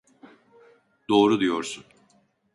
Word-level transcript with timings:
Doğru 1.09 1.39
diyorsun. 1.39 1.83